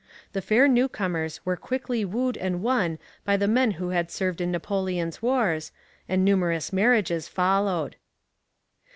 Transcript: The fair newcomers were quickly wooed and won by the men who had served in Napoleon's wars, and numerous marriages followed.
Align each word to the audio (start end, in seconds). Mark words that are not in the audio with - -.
The 0.33 0.41
fair 0.41 0.67
newcomers 0.67 1.45
were 1.45 1.55
quickly 1.55 2.03
wooed 2.03 2.35
and 2.35 2.63
won 2.63 2.97
by 3.23 3.37
the 3.37 3.47
men 3.47 3.69
who 3.77 3.89
had 3.89 4.09
served 4.09 4.41
in 4.41 4.49
Napoleon's 4.51 5.21
wars, 5.21 5.71
and 6.09 6.25
numerous 6.25 6.73
marriages 6.73 7.27
followed. 7.27 7.97